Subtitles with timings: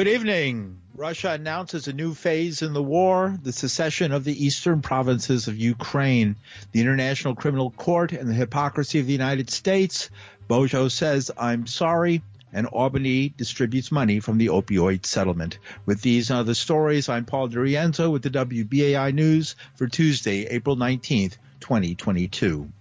[0.00, 0.80] Good evening.
[0.94, 5.58] Russia announces a new phase in the war, the secession of the eastern provinces of
[5.58, 6.36] Ukraine.
[6.72, 10.08] The International Criminal Court and the hypocrisy of the United States.
[10.48, 15.58] Bojo says, I'm sorry, and Albany distributes money from the opioid settlement.
[15.84, 20.76] With these and other stories, I'm Paul DiRienzo with the WBAI News for Tuesday, April
[20.76, 22.72] 19th, 2022.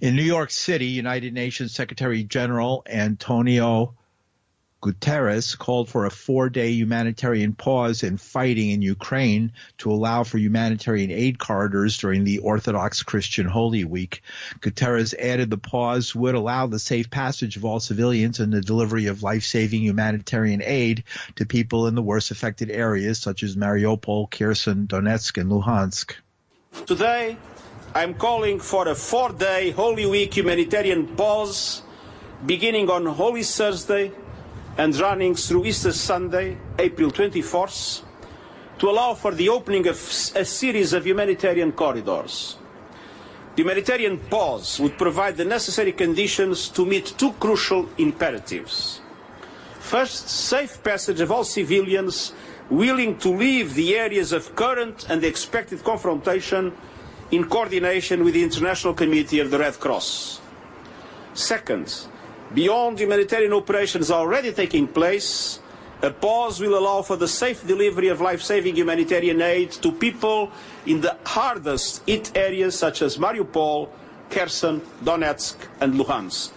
[0.00, 3.94] In New York City, United Nations Secretary General Antonio
[4.84, 11.10] Guterres called for a four-day humanitarian pause in fighting in Ukraine to allow for humanitarian
[11.10, 14.20] aid corridors during the Orthodox Christian Holy Week.
[14.60, 19.06] Guterres added the pause would allow the safe passage of all civilians and the delivery
[19.06, 21.04] of life-saving humanitarian aid
[21.36, 26.12] to people in the worst affected areas such as Mariupol, Kherson, Donetsk, and Luhansk.
[26.84, 27.38] Today,
[27.94, 31.80] I'm calling for a four-day Holy Week humanitarian pause
[32.44, 34.12] beginning on Holy Thursday
[34.76, 38.02] and running through Easter Sunday, April 24th,
[38.78, 39.96] to allow for the opening of
[40.34, 42.56] a series of humanitarian corridors.
[43.54, 49.00] The humanitarian pause would provide the necessary conditions to meet two crucial imperatives.
[49.78, 52.32] First, safe passage of all civilians
[52.68, 56.72] willing to leave the areas of current and expected confrontation
[57.30, 60.40] in coordination with the International Committee of the Red Cross.
[61.34, 62.06] Second,
[62.54, 65.58] Beyond humanitarian operations already taking place,
[66.02, 70.52] a pause will allow for the safe delivery of life-saving humanitarian aid to people
[70.86, 73.88] in the hardest hit areas such as Mariupol,
[74.30, 76.52] Kherson, Donetsk and Luhansk.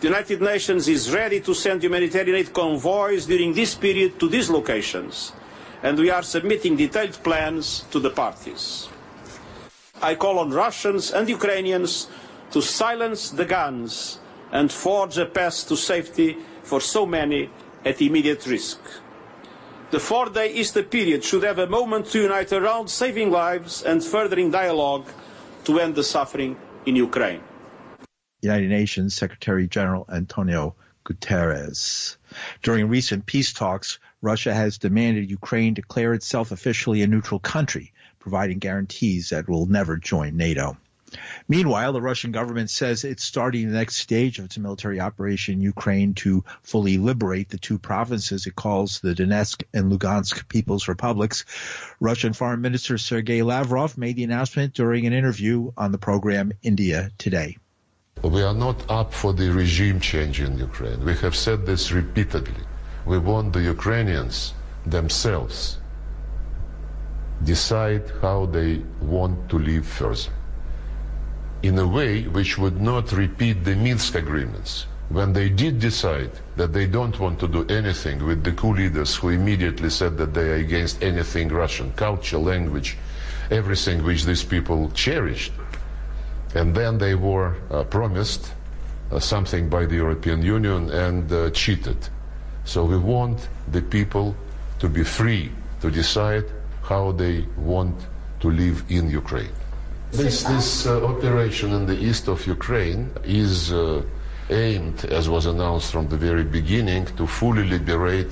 [0.00, 4.48] The United Nations is ready to send humanitarian aid convoys during this period to these
[4.48, 5.32] locations,
[5.82, 8.88] and we are submitting detailed plans to the parties.
[10.00, 12.06] I call on Russians and Ukrainians
[12.52, 14.20] to silence the guns
[14.52, 17.50] and forge a path to safety for so many
[17.84, 18.78] at immediate risk.
[19.90, 24.50] The four-day Easter period should have a moment to unite around saving lives and furthering
[24.50, 25.06] dialogue
[25.64, 27.40] to end the suffering in Ukraine.
[28.42, 32.16] United Nations Secretary General Antonio Guterres.
[32.62, 38.58] During recent peace talks, Russia has demanded Ukraine declare itself officially a neutral country, providing
[38.58, 40.76] guarantees that it will never join NATO.
[41.48, 45.60] Meanwhile, the Russian government says it's starting the next stage of its military operation in
[45.60, 51.44] Ukraine to fully liberate the two provinces it calls the Donetsk and Lugansk People's Republics.
[52.00, 57.10] Russian Foreign Minister Sergei Lavrov made the announcement during an interview on the program India
[57.18, 57.56] Today.
[58.22, 61.04] We are not up for the regime change in Ukraine.
[61.04, 62.64] We have said this repeatedly.
[63.06, 64.54] We want the Ukrainians
[64.84, 65.78] themselves
[67.44, 70.32] decide how they want to live further
[71.62, 74.86] in a way which would not repeat the Minsk agreements.
[75.08, 79.16] When they did decide that they don't want to do anything with the coup leaders
[79.16, 82.98] who immediately said that they are against anything Russian, culture, language,
[83.50, 85.52] everything which these people cherished,
[86.54, 88.52] and then they were uh, promised
[89.10, 91.96] uh, something by the European Union and uh, cheated.
[92.64, 94.36] So we want the people
[94.78, 96.44] to be free to decide
[96.82, 97.96] how they want
[98.40, 99.52] to live in Ukraine.
[100.12, 104.02] This, this uh, operation in the east of Ukraine is uh,
[104.48, 108.30] aimed, as was announced from the very beginning, to fully liberate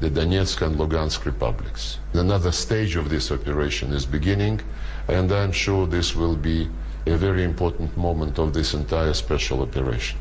[0.00, 1.98] the Donetsk and Lugansk republics.
[2.12, 4.60] Another stage of this operation is beginning,
[5.06, 6.68] and I'm sure this will be
[7.06, 10.18] a very important moment of this entire special operation.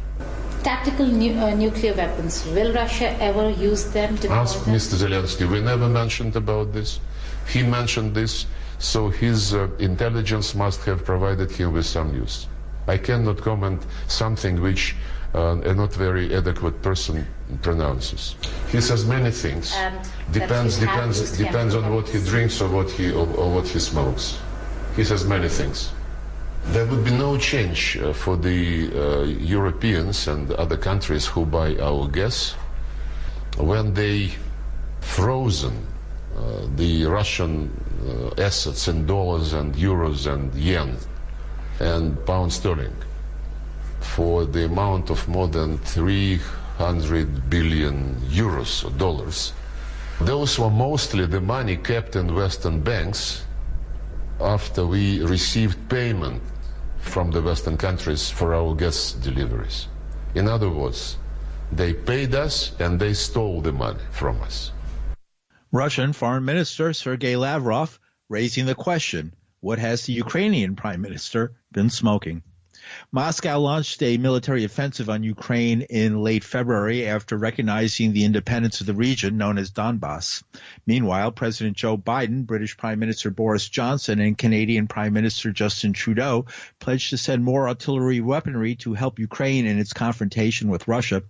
[0.62, 4.16] Tactical nu uh, nuclear weapons, will Russia ever use them?
[4.20, 4.96] To Ask Mr.
[4.96, 5.50] Zelensky.
[5.50, 7.00] We never mentioned about this.
[7.48, 8.46] He mentioned this
[8.82, 12.48] so his uh, intelligence must have provided him with some news.
[12.88, 14.96] I cannot comment something which
[15.36, 17.28] uh, a not very adequate person
[17.62, 18.36] pronounces.
[18.70, 19.72] He says many things.
[19.76, 19.96] And
[20.32, 24.40] depends depends depends on what he drinks or what he or, or, what he smokes.
[24.96, 25.92] He says many things.
[26.74, 31.78] There would be no change uh, for the uh, Europeans and other countries who buy
[31.78, 32.56] our gas
[33.58, 34.32] when they
[35.02, 35.86] frozen
[36.76, 37.70] the Russian
[38.08, 40.98] uh, assets in dollars and euros and yen
[41.80, 42.96] and pound sterling
[44.00, 49.54] for the amount of more than 300 billion euros or dollars.
[50.22, 53.44] Those were mostly the money kept in Western banks
[54.40, 56.42] after we received payment
[57.00, 59.88] from the Western countries for our gas deliveries.
[60.36, 61.18] In other words,
[61.72, 64.72] they paid us and they stole the money from us.
[65.74, 67.98] Russian Foreign Minister Sergei Lavrov
[68.28, 72.44] raising the question what has the Ukrainian Prime Minister been smoking?
[73.12, 78.88] Moscow launched a military offensive on Ukraine in late February after recognizing the independence of
[78.88, 80.44] the region known as Donbass.
[80.86, 86.46] Meanwhile, President Joe Biden, British Prime Minister Boris Johnson, and Canadian Prime Minister Justin Trudeau
[86.80, 91.24] pledged to send more artillery weaponry to help Ukraine in its confrontation with Russia.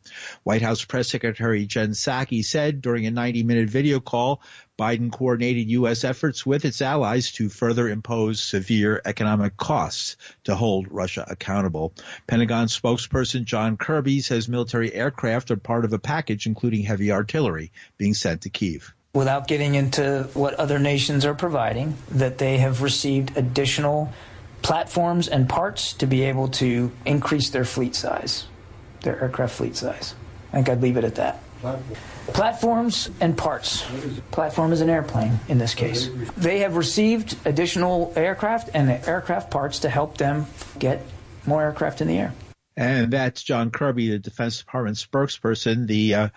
[0.43, 4.41] White House Press Secretary Jen Psaki said during a 90 minute video call
[4.81, 6.03] Biden coordinated U.S.
[6.03, 11.93] efforts with its allies to further impose severe economic costs to hold Russia accountable.
[12.25, 17.71] Pentagon spokesperson John Kirby says military aircraft are part of a package including heavy artillery
[17.99, 22.81] being sent to Kiev without getting into what other nations are providing, that they have
[22.81, 24.11] received additional
[24.61, 28.47] platforms and parts to be able to increase their fleet size,
[29.01, 30.15] their aircraft fleet size.
[30.51, 31.43] I think I'd leave it at that.
[32.27, 33.85] Platforms and parts.
[34.31, 36.09] Platform is an airplane in this case.
[36.37, 40.45] They have received additional aircraft and aircraft parts to help them
[40.79, 41.01] get
[41.45, 42.33] more aircraft in the air.
[42.77, 45.87] And that's John Kirby, the Defense Department spokesperson.
[45.87, 46.29] The uh,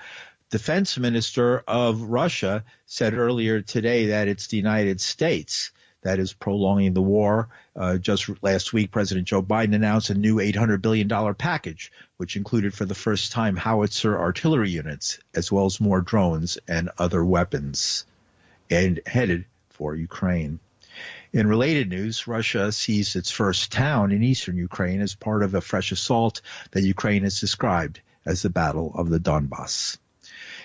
[0.51, 5.71] defense minister of Russia said earlier today that it's the United States
[6.05, 7.49] that is prolonging the war.
[7.75, 12.75] Uh, just last week, President Joe Biden announced a new $800 billion package, which included
[12.75, 18.05] for the first time howitzer artillery units, as well as more drones and other weapons,
[18.71, 20.61] and headed for Ukraine.
[21.33, 25.61] In related news, Russia seized its first town in eastern Ukraine as part of a
[25.61, 29.99] fresh assault that Ukraine has described as the Battle of the Donbass.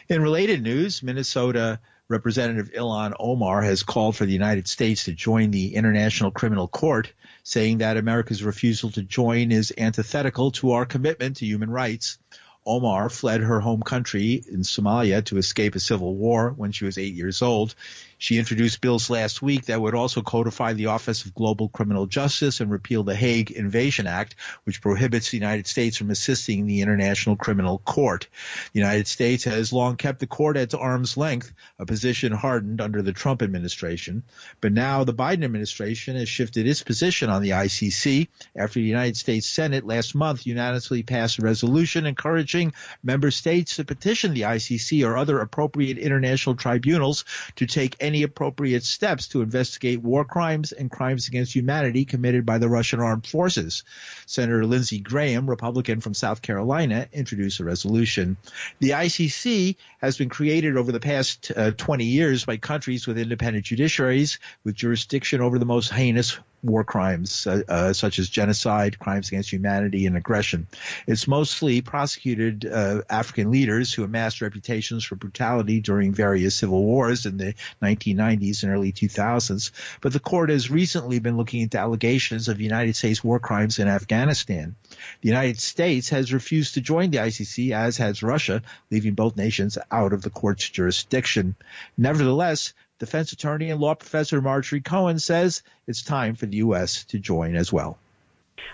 [0.09, 1.79] In related news, Minnesota
[2.09, 7.13] Representative Ilhan Omar has called for the United States to join the International Criminal Court,
[7.43, 12.17] saying that America's refusal to join is antithetical to our commitment to human rights.
[12.65, 16.97] Omar fled her home country in Somalia to escape a civil war when she was
[16.97, 17.75] eight years old.
[18.21, 22.59] She introduced bills last week that would also codify the Office of Global Criminal Justice
[22.59, 24.35] and repeal the Hague Invasion Act,
[24.65, 28.27] which prohibits the United States from assisting the International Criminal Court.
[28.73, 33.01] The United States has long kept the court at arm's length, a position hardened under
[33.01, 34.23] the Trump administration.
[34.59, 39.15] But now the Biden administration has shifted its position on the ICC after the United
[39.15, 45.07] States Senate last month unanimously passed a resolution encouraging member states to petition the ICC
[45.07, 47.23] or other appropriate international tribunals
[47.55, 52.57] to take any appropriate steps to investigate war crimes and crimes against humanity committed by
[52.57, 53.83] the Russian armed forces.
[54.25, 58.35] Senator Lindsey Graham, Republican from South Carolina, introduced a resolution.
[58.79, 63.65] The ICC has been created over the past uh, 20 years by countries with independent
[63.65, 69.29] judiciaries with jurisdiction over the most heinous war crimes uh, uh, such as genocide, crimes
[69.29, 70.67] against humanity, and aggression.
[71.07, 77.25] It's mostly prosecuted uh, African leaders who amassed reputations for brutality during various civil wars
[77.25, 79.71] in the 1990s and early 2000s.
[80.01, 83.87] But the court has recently been looking into allegations of United States war crimes in
[83.87, 84.75] Afghanistan.
[85.21, 88.61] The United States has refused to join the ICC, as has Russia,
[88.91, 91.55] leaving both nations out of the court's jurisdiction.
[91.97, 97.03] Nevertheless, defense attorney and law professor Marjorie Cohn says it's time for the U.S.
[97.05, 97.97] to join as well.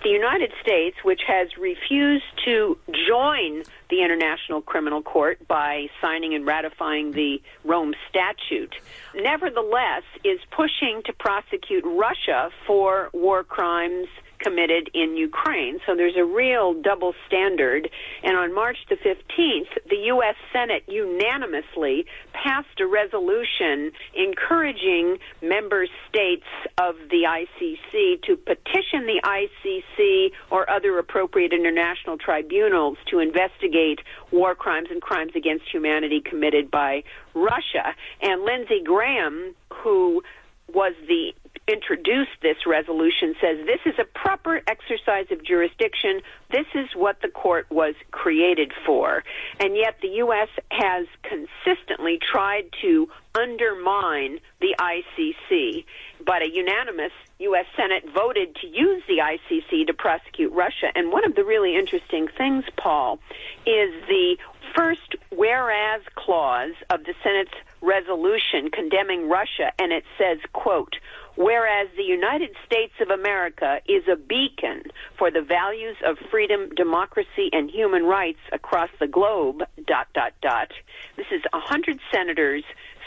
[0.04, 2.77] The United States, which has refused to
[3.07, 8.75] join the International Criminal Court by signing and ratifying the Rome Statute,
[9.16, 14.07] nevertheless is pushing to prosecute Russia for war crimes
[14.40, 15.80] committed in Ukraine.
[15.86, 17.89] So there's a real double standard.
[18.24, 20.36] And on March the 15th, the U.S.
[20.51, 26.46] Senate unanimously passed a resolution encouraging member states
[26.77, 34.00] of the ICC to petition the ICC or other appropriate international tribunals to investigate
[34.32, 37.96] war crimes and crimes against humanity committed by Russia.
[38.22, 40.24] And Lindsey Graham, who
[40.74, 41.34] was the
[41.67, 46.22] introduced this resolution says this is a proper exercise of jurisdiction.
[46.51, 49.24] This is what the court was created for.
[49.60, 50.50] And yet the U.S.
[50.69, 55.86] has consistently tried to undermine the ICC.
[56.24, 57.65] But a unanimous U.S.
[57.75, 60.88] Senate voted to use the ICC to prosecute Russia.
[60.95, 63.19] And one of the really interesting things, Paul,
[63.65, 64.38] is the
[64.75, 70.95] first whereas clause of the Senate's resolution condemning Russia, and it says, quote,
[71.36, 74.84] whereas the United States of America is a beacon
[75.18, 80.72] for the values of freedom, democracy, and human rights across the globe, dot, dot, dot.
[81.18, 82.63] This is a 100 senators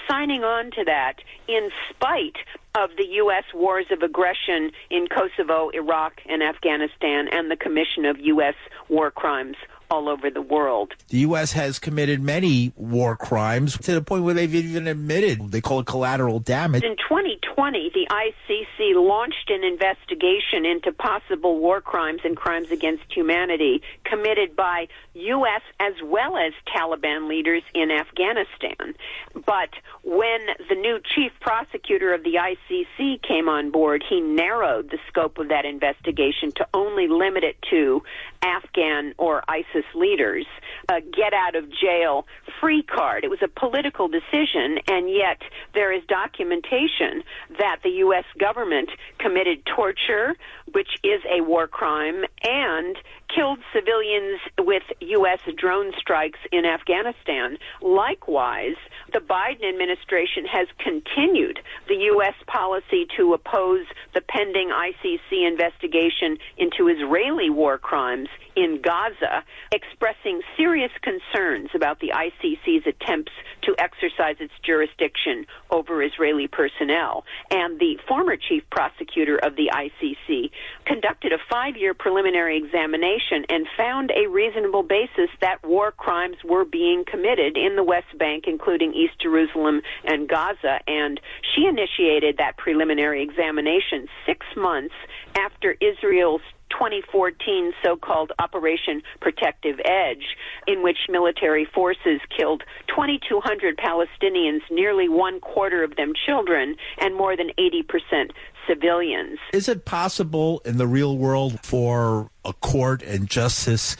[0.08, 1.16] signing on to that
[1.46, 2.36] in spite
[2.74, 3.44] of the U.S.
[3.54, 8.54] wars of aggression in Kosovo, Iraq, and Afghanistan, and the commission of U.S.
[8.88, 9.56] war crimes
[9.90, 10.92] all over the world.
[11.08, 11.52] The U.S.
[11.52, 15.86] has committed many war crimes to the point where they've even admitted they call it
[15.86, 16.84] collateral damage.
[16.84, 23.82] In 2020, the ICC launched an investigation into possible war crimes and crimes against humanity
[24.04, 25.62] committed by U.S.
[25.80, 28.94] as well as Taliban leaders in Afghanistan.
[29.34, 29.70] But
[30.02, 35.38] when the new chief prosecutor of the ICC came on board, he narrowed the scope
[35.38, 38.02] of that investigation to only limit it to
[38.42, 40.46] Afghan or ISIS leaders.
[40.90, 42.26] A get out of jail
[42.62, 43.22] free card.
[43.22, 45.36] It was a political decision, and yet
[45.74, 47.22] there is documentation
[47.58, 48.24] that the U.S.
[48.38, 50.34] government committed torture,
[50.72, 52.96] which is a war crime, and
[53.34, 55.40] killed civilians with U.S.
[55.58, 57.58] drone strikes in Afghanistan.
[57.82, 58.76] Likewise,
[59.12, 62.34] the Biden administration has continued the U.S.
[62.46, 70.90] policy to oppose the pending ICC investigation into Israeli war crimes in Gaza, expressing serious
[71.00, 73.30] concerns about the ICC's attempts
[73.62, 77.24] to exercise its jurisdiction over Israeli personnel.
[77.52, 80.50] And the former chief prosecutor of the ICC
[80.84, 86.64] conducted a five year preliminary examination and found a reasonable basis that war crimes were
[86.64, 90.80] being committed in the West Bank, including East Jerusalem and Gaza.
[90.88, 91.20] And
[91.54, 94.94] she initiated that preliminary examination six months
[95.36, 105.08] after Israel's 2014 so-called Operation Protective Edge, in which military forces killed 2,200 Palestinians, nearly
[105.08, 108.30] one quarter of them children, and more than 80%
[108.66, 109.38] civilians.
[109.52, 113.96] Is it possible in the real world for a court and justice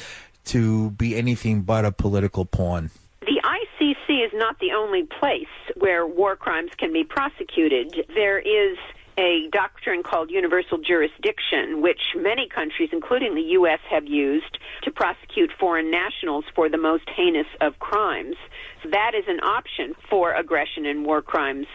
[0.46, 2.90] to be anything but a political pawn?
[3.20, 5.46] The ICC is not the only place
[5.76, 8.06] where war crimes can be prosecuted.
[8.14, 8.78] There is
[9.18, 15.50] a doctrine called universal jurisdiction, which many countries, including the U.S., have used to prosecute
[15.58, 18.36] foreign nationals for the most heinous of crimes.
[18.84, 21.66] That is an option for aggression and war crimes.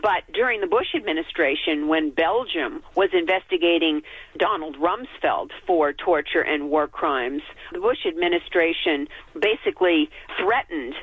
[0.00, 4.00] But during the Bush administration, when Belgium was investigating
[4.38, 10.08] Donald Rumsfeld for torture and war crimes, the Bush administration basically
[10.40, 10.94] threatened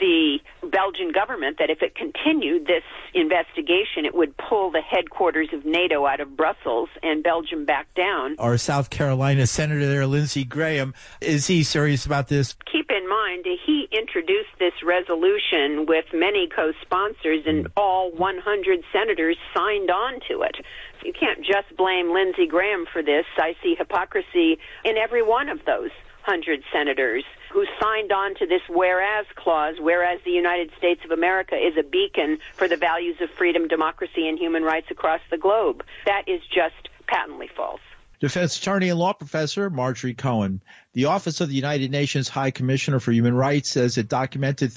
[0.00, 2.82] the Belgian government that if it continued this
[3.14, 8.36] investigation, it would pull the headquarters of NATO out of Brussels and Belgium back down.
[8.38, 12.54] Our South Carolina Senator there, Lindsey Graham, is he serious about this?
[12.70, 17.72] Keep in mind, he introduced this resolution with many co sponsors, and mm.
[17.76, 20.56] all 100 senators signed on to it.
[21.04, 23.24] You can't just blame Lindsey Graham for this.
[23.36, 25.90] I see hypocrisy in every one of those
[26.26, 31.54] 100 senators who signed on to this whereas clause, whereas the United States of America
[31.56, 35.84] is a beacon for the values of freedom, democracy, and human rights across the globe.
[36.04, 37.80] That is just patently false.
[38.18, 40.62] Defense attorney and law professor Marjorie Cohn.
[40.94, 44.72] The Office of the United Nations High Commissioner for Human Rights says it documented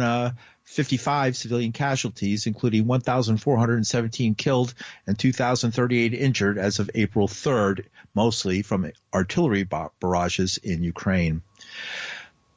[0.00, 0.30] uh,
[0.66, 4.74] 3,455 civilian casualties, including 1,417 killed
[5.06, 9.64] and 2,038 injured as of April 3rd, mostly from artillery
[10.00, 11.42] barrages in Ukraine.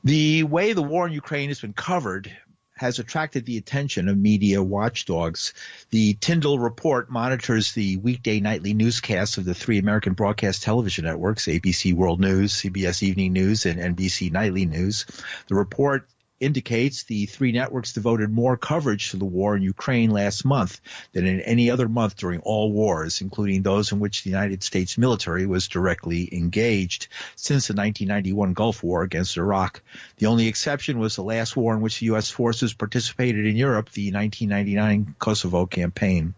[0.03, 2.31] The way the war in Ukraine has been covered
[2.77, 5.53] has attracted the attention of media watchdogs.
[5.89, 11.47] The Tyndall Report monitors the weekday nightly newscasts of the three American broadcast television networks,
[11.47, 15.05] ABC World News, CBS Evening News, and NBC Nightly News.
[15.47, 16.07] The report
[16.39, 20.79] indicates the three networks devoted more coverage to the war in Ukraine last month
[21.13, 24.97] than in any other month during all wars, including those in which the United States
[24.97, 29.81] military was directly engaged since the 1991 Gulf War against Iraq.
[30.17, 32.29] The only exception was the last war in which the U.S.
[32.29, 36.33] forces participated in Europe, the 1999 Kosovo campaign.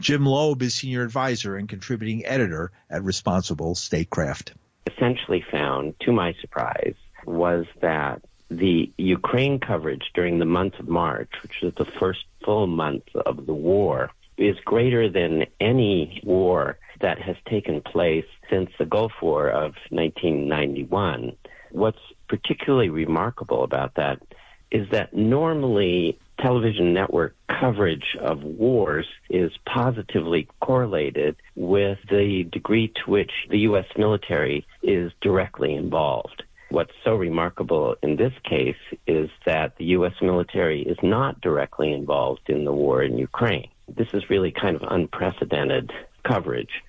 [0.00, 4.52] Jim Lobe is senior advisor and contributing editor at Responsible Statecraft.
[4.86, 6.94] Essentially found, to my surprise,
[7.26, 12.66] was that the Ukraine coverage during the month of March, which is the first full
[12.66, 18.86] month of the war, is greater than any war that has taken place since the
[18.86, 21.32] Gulf War of 1991.
[21.70, 24.22] What's particularly remarkable about that
[24.70, 33.10] is that normally television network coverage of wars is positively correlated with the degree to
[33.10, 33.86] which the U.S.
[33.96, 36.44] military is directly involved.
[36.70, 40.12] What's so remarkable in this case is that the U.S.
[40.20, 43.68] military is not directly involved in the war in Ukraine.
[43.88, 45.92] This is really kind of unprecedented
[46.24, 46.82] coverage.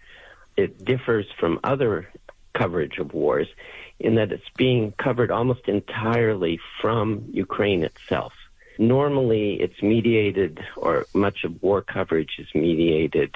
[0.57, 2.09] It differs from other
[2.53, 3.47] coverage of wars
[3.99, 8.33] in that it's being covered almost entirely from Ukraine itself.
[8.77, 13.35] Normally, it's mediated, or much of war coverage is mediated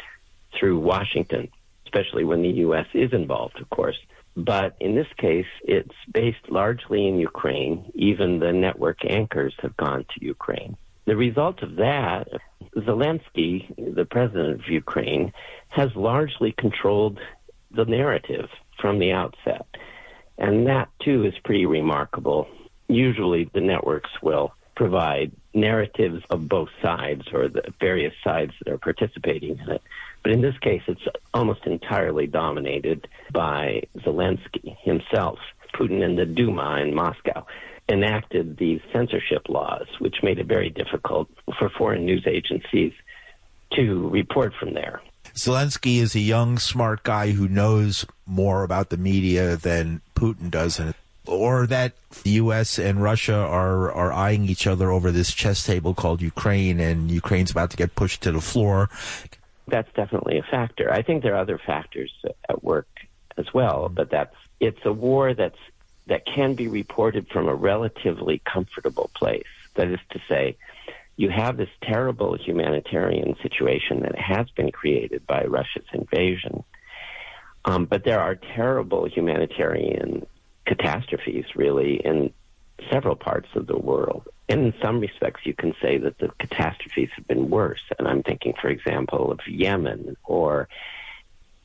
[0.54, 1.50] through Washington
[1.94, 2.88] especially when the U.S.
[2.94, 3.98] is involved, of course.
[4.36, 7.92] But in this case, it's based largely in Ukraine.
[7.94, 10.76] Even the network anchors have gone to Ukraine.
[11.06, 12.28] The result of that,
[12.76, 15.34] Zelensky, the president of Ukraine,
[15.70, 17.20] has largely controlled
[17.72, 18.50] the narrative
[18.80, 19.68] from the outset.
[20.38, 22.48] And that, too, is pretty remarkable.
[22.88, 28.80] Usually the networks will provide narratives of both sides or the various sides that are
[28.80, 29.82] participating in it.
[30.24, 31.02] But in this case, it's
[31.34, 35.38] almost entirely dominated by Zelensky himself.
[35.76, 37.46] Putin and the Duma in Moscow
[37.90, 42.94] enacted these censorship laws, which made it very difficult for foreign news agencies
[43.74, 45.02] to report from there.
[45.36, 50.80] Zelensky is a young, smart guy who knows more about the media than Putin does,
[51.26, 52.78] or that the U.S.
[52.78, 57.52] and Russia are are eyeing each other over this chess table called Ukraine, and Ukraine's
[57.52, 58.90] about to get pushed to the floor
[59.68, 60.92] that's definitely a factor.
[60.92, 62.12] I think there are other factors
[62.50, 62.88] at work
[63.38, 65.58] as well, but that's it's a war that's
[66.08, 69.44] that can be reported from a relatively comfortable place.
[69.76, 70.58] That is to say,
[71.16, 76.64] you have this terrible humanitarian situation that has been created by Russia's invasion.
[77.66, 80.26] Um, but there are terrible humanitarian
[80.66, 82.34] catastrophes, really, in
[82.92, 84.28] several parts of the world.
[84.50, 87.82] And in some respects, you can say that the catastrophes have been worse.
[87.98, 90.68] And I'm thinking, for example, of Yemen or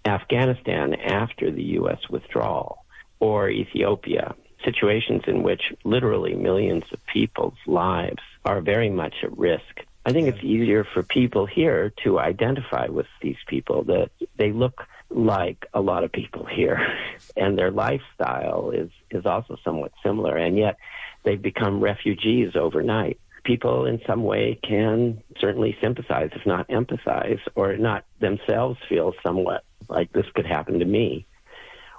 [0.05, 2.09] Afghanistan after the U.S.
[2.09, 2.85] withdrawal
[3.21, 4.35] or Ethiopia,
[4.65, 9.85] situations in which literally millions of people's lives are very much at risk.
[10.07, 14.87] I think it's easier for people here to identify with these people that they look
[15.11, 16.79] like a lot of people here
[17.37, 20.77] and their lifestyle is is also somewhat similar and yet
[21.25, 23.19] they've become refugees overnight.
[23.45, 29.65] People in some way can certainly sympathize, if not empathize, or not themselves feel somewhat
[29.89, 31.27] like this could happen to me.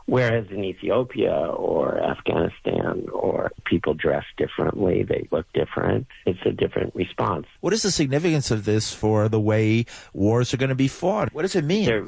[0.06, 6.08] Whereas in Ethiopia or Afghanistan, or people dress differently, they look different.
[6.25, 7.46] It's a different response.
[7.62, 11.32] What is the significance of this for the way wars are going to be fought?
[11.32, 11.86] What does it mean?
[11.86, 12.08] There,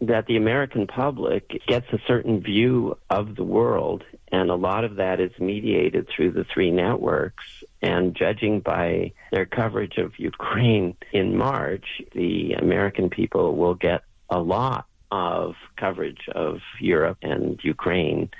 [0.00, 4.02] that the American public gets a certain view of the world,
[4.32, 7.44] and a lot of that is mediated through the three networks.
[7.82, 14.38] And judging by their coverage of Ukraine in March, the American people will get a
[14.40, 18.30] lot of coverage of Europe and Ukraine.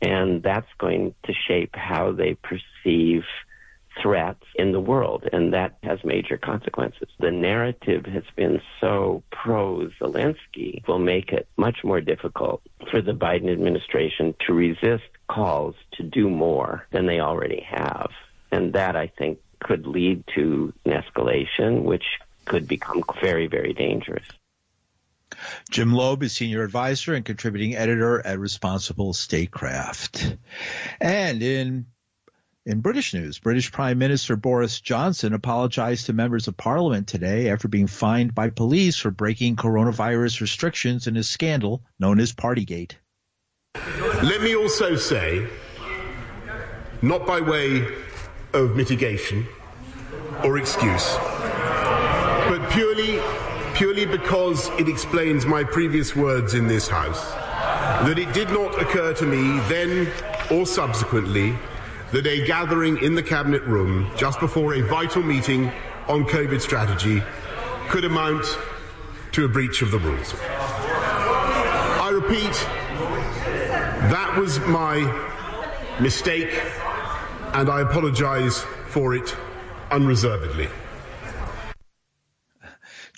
[0.00, 3.24] And that's going to shape how they perceive
[4.02, 7.08] threats in the world, and that has major consequences.
[7.18, 13.12] The narrative has been so pro Zelensky will make it much more difficult for the
[13.12, 18.10] Biden administration to resist calls to do more than they already have.
[18.50, 22.04] And that, I think, could lead to an escalation, which
[22.44, 24.24] could become very, very dangerous.
[25.70, 30.36] Jim Lobe is senior advisor and contributing editor at Responsible Statecraft.
[31.00, 31.86] And in
[32.68, 37.66] in British news, British Prime Minister Boris Johnson apologized to members of parliament today after
[37.66, 42.92] being fined by police for breaking coronavirus restrictions in a scandal known as Partygate.
[44.22, 45.48] Let me also say,
[47.00, 47.88] not by way
[48.52, 49.46] of mitigation
[50.44, 53.18] or excuse, but purely,
[53.76, 57.32] purely because it explains my previous words in this House,
[58.06, 60.12] that it did not occur to me then
[60.50, 61.56] or subsequently
[62.12, 65.70] that a gathering in the Cabinet room just before a vital meeting
[66.06, 67.22] on COVID strategy
[67.88, 68.44] could amount
[69.32, 70.34] to a breach of the rules.
[70.40, 72.52] I repeat,
[74.10, 75.00] that was my
[76.00, 76.62] mistake,
[77.52, 79.36] and I apologise for it
[79.90, 80.68] unreservedly.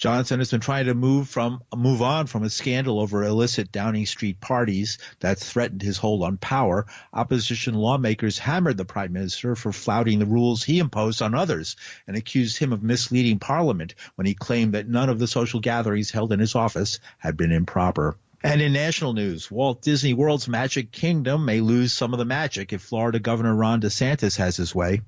[0.01, 4.07] Johnson has been trying to move from move on from a scandal over illicit Downing
[4.07, 6.87] Street parties that threatened his hold on power.
[7.13, 12.17] Opposition lawmakers hammered the prime minister for flouting the rules he imposed on others and
[12.17, 16.33] accused him of misleading parliament when he claimed that none of the social gatherings held
[16.33, 18.17] in his office had been improper.
[18.43, 22.73] And in national news, Walt Disney World's Magic Kingdom may lose some of the magic
[22.73, 25.03] if Florida Governor Ron DeSantis has his way.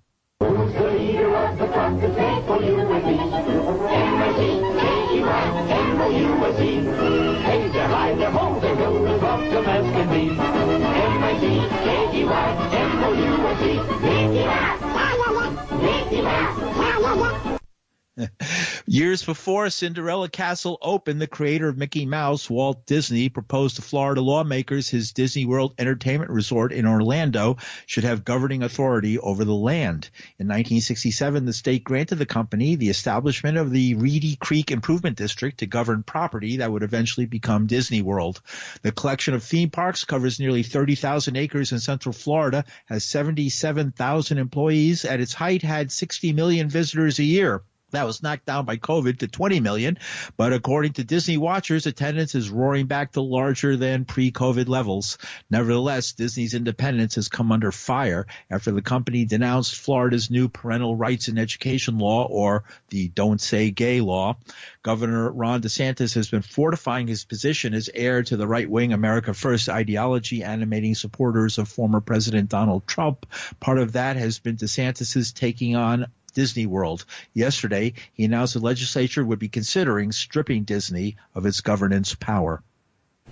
[18.87, 24.21] Years before Cinderella Castle opened, the creator of Mickey Mouse, Walt Disney, proposed to Florida
[24.21, 30.11] lawmakers his Disney World Entertainment Resort in Orlando should have governing authority over the land.
[30.39, 35.61] In 1967, the state granted the company the establishment of the Reedy Creek Improvement District
[35.61, 38.43] to govern property that would eventually become Disney World.
[38.83, 45.07] The collection of theme parks covers nearly 30,000 acres in Central Florida, has 77,000 employees,
[45.07, 47.63] at its height had 60 million visitors a year.
[47.93, 49.99] That was knocked down by COVID to 20 million,
[50.37, 55.19] but according to Disney watchers, attendance is roaring back to larger than pre-COVID levels.
[55.51, 61.29] Nevertheless, Disney's independence has come under fire after the company denounced Florida's new parental rights
[61.29, 64.37] in education law or the don't say gay law.
[64.83, 69.69] Governor Ron DeSantis has been fortifying his position as heir to the right-wing America First
[69.69, 73.27] ideology animating supporters of former President Donald Trump.
[73.61, 77.05] Part of that has been DeSantis's taking on Disney World.
[77.35, 82.63] Yesterday, he announced the legislature would be considering stripping Disney of its governance power.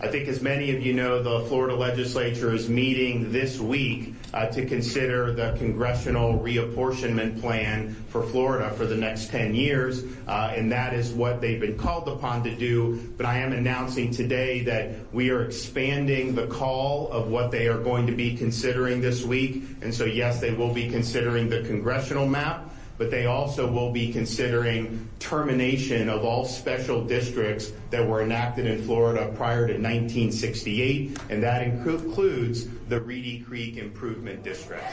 [0.02, 4.46] I think, as many of you know, the Florida legislature is meeting this week uh,
[4.46, 10.72] to consider the congressional reapportionment plan for Florida for the next 10 years, uh, and
[10.72, 13.12] that is what they've been called upon to do.
[13.18, 17.80] But I am announcing today that we are expanding the call of what they are
[17.80, 19.64] going to be considering this week.
[19.82, 22.69] And so, yes, they will be considering the congressional map
[23.00, 28.84] but they also will be considering termination of all special districts that were enacted in
[28.84, 34.84] Florida prior to 1968, and that includes the Reedy Creek Improvement District.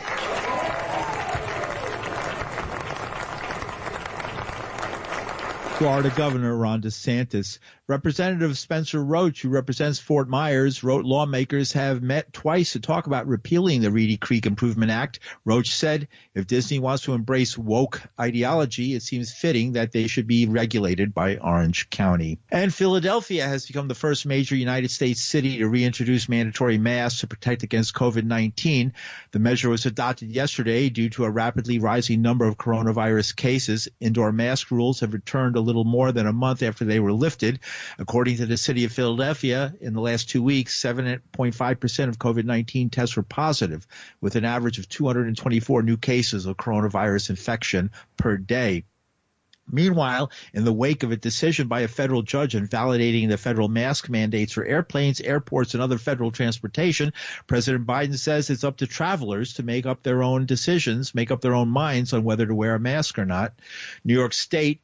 [5.77, 7.59] Florida Governor Ron DeSantis.
[7.87, 13.27] Representative Spencer Roach, who represents Fort Myers, wrote lawmakers have met twice to talk about
[13.27, 15.19] repealing the Reedy Creek Improvement Act.
[15.45, 20.27] Roach said if Disney wants to embrace woke ideology, it seems fitting that they should
[20.27, 22.39] be regulated by Orange County.
[22.51, 27.27] And Philadelphia has become the first major United States city to reintroduce mandatory masks to
[27.27, 28.91] protect against COVID-19.
[29.31, 33.87] The measure was adopted yesterday due to a rapidly rising number of coronavirus cases.
[34.01, 37.59] Indoor mask rules have returned a little more than a month after they were lifted.
[37.99, 43.15] According to the city of Philadelphia, in the last two weeks, 7.5% of COVID-19 tests
[43.15, 43.85] were positive,
[44.21, 48.85] with an average of 224 new cases of coronavirus infection per day.
[49.69, 54.09] Meanwhile, in the wake of a decision by a federal judge invalidating the federal mask
[54.09, 57.11] mandates for airplanes, airports, and other federal transportation,
[57.47, 61.41] President Biden says it's up to travelers to make up their own decisions, make up
[61.41, 63.53] their own minds on whether to wear a mask or not.
[64.05, 64.81] New York State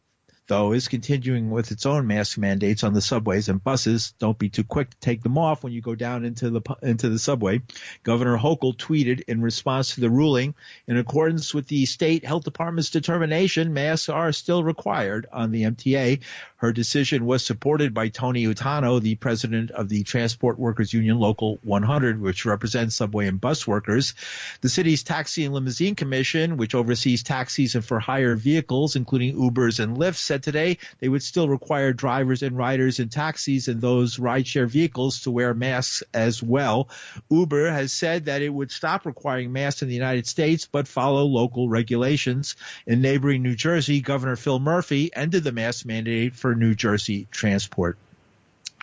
[0.47, 4.13] though, is continuing with its own mask mandates on the subways and buses.
[4.19, 7.09] Don't be too quick to take them off when you go down into the into
[7.09, 7.61] the subway.
[8.03, 10.55] Governor Hochul tweeted in response to the ruling,
[10.87, 16.21] in accordance with the state health department's determination, masks are still required on the MTA.
[16.57, 21.59] Her decision was supported by Tony Utano, the president of the Transport Workers Union Local
[21.63, 24.13] 100, which represents subway and bus workers.
[24.61, 29.81] The city's Taxi and Limousine Commission, which oversees taxis and for hire vehicles, including Ubers
[29.81, 34.17] and Lyfts, said today they would still require drivers and riders in taxis and those
[34.17, 36.89] rideshare vehicles to wear masks as well.
[37.29, 41.25] Uber has said that it would stop requiring masks in the United States, but follow
[41.25, 42.55] local regulations.
[42.87, 47.99] In neighboring New Jersey, Governor Phil Murphy ended the mask mandate for New Jersey transport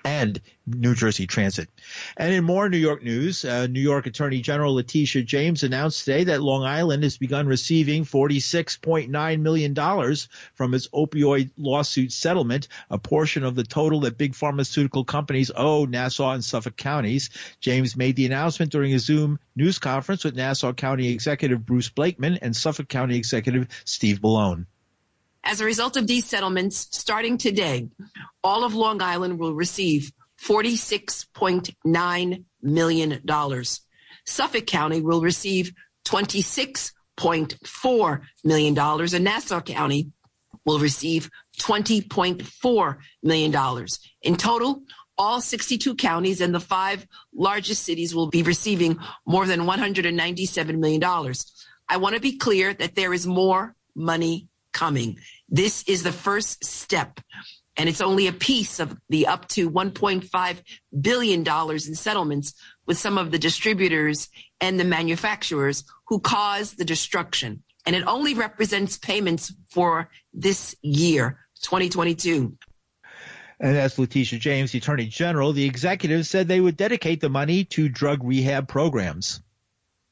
[0.05, 1.69] and New Jersey Transit.
[2.17, 6.25] And in more New York news, uh, New York Attorney General Letitia James announced today
[6.25, 9.75] that Long Island has begun receiving $46.9 million
[10.55, 15.85] from its opioid lawsuit settlement, a portion of the total that big pharmaceutical companies owe
[15.85, 17.31] Nassau and Suffolk counties.
[17.61, 22.39] James made the announcement during a Zoom news conference with Nassau County Executive Bruce Blakeman
[22.43, 24.67] and Suffolk County Executive Steve Bellone.
[25.45, 27.89] As a result of these settlements, starting today,
[28.45, 33.23] all of Long Island will receive $46.9 million.
[34.27, 35.73] Suffolk County will receive
[36.07, 40.11] $26.4 million, and Nassau County
[40.65, 43.87] will receive $20.4 million.
[44.23, 44.83] In total,
[45.17, 51.03] all 62 counties and the five largest cities will be receiving more than $197 million.
[51.89, 55.19] I want to be clear that there is more money coming.
[55.49, 57.21] This is the first step.
[57.77, 60.63] And it's only a piece of the up to $1.5
[61.01, 62.55] billion in settlements
[62.87, 64.29] with some of the distributors
[64.61, 67.63] and the manufacturers who caused the destruction.
[67.87, 72.57] And it only represents payments for this year, 2022.
[73.61, 77.65] And as Letitia James, the Attorney General, the executive said they would dedicate the money
[77.65, 79.41] to drug rehab programs.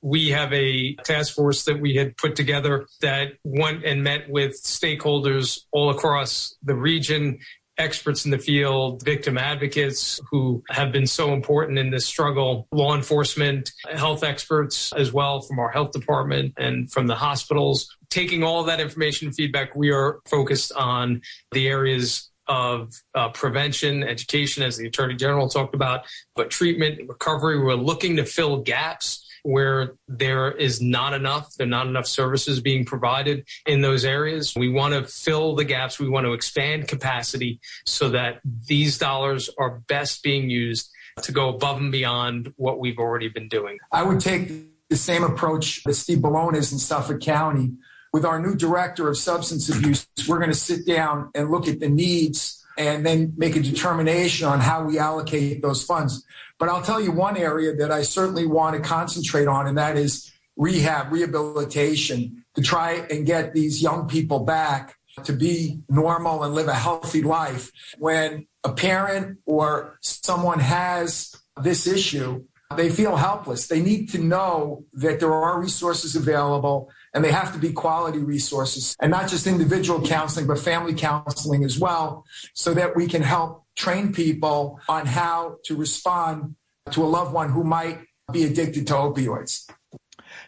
[0.03, 4.53] We have a task force that we had put together that went and met with
[4.63, 7.39] stakeholders all across the region
[7.79, 12.95] experts in the field, victim advocates who have been so important in this struggle, law
[12.95, 17.97] enforcement, health experts as well from our health department and from the hospitals.
[18.11, 24.03] Taking all that information and feedback, we are focused on the areas of uh, prevention,
[24.03, 27.63] education, as the Attorney General talked about, but treatment, and recovery.
[27.63, 32.61] We're looking to fill gaps where there is not enough, there are not enough services
[32.61, 34.53] being provided in those areas.
[34.55, 35.99] We want to fill the gaps.
[35.99, 40.91] We want to expand capacity so that these dollars are best being used
[41.23, 43.79] to go above and beyond what we've already been doing.
[43.91, 44.51] I would take
[44.91, 47.73] the same approach that Steve Bellone is in Suffolk County.
[48.13, 51.81] With our new director of substance abuse, we're going to sit down and look at
[51.81, 56.25] the needs and then make a determination on how we allocate those funds.
[56.59, 59.97] But I'll tell you one area that I certainly want to concentrate on, and that
[59.97, 66.55] is rehab, rehabilitation, to try and get these young people back to be normal and
[66.55, 67.73] live a healthy life.
[67.99, 72.45] When a parent or someone has this issue,
[72.77, 73.67] they feel helpless.
[73.67, 78.19] They need to know that there are resources available and they have to be quality
[78.19, 83.23] resources and not just individual counseling, but family counseling as well, so that we can
[83.23, 86.55] help train people on how to respond
[86.91, 88.01] to a loved one who might
[88.33, 89.71] be addicted to opioids.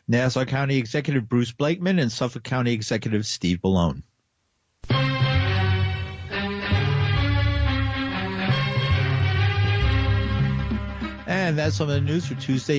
[0.08, 4.02] Nassau County Executive Bruce Blakeman and Suffolk County Executive Steve Bellone.
[11.26, 12.78] And that's some of the news for Tuesday.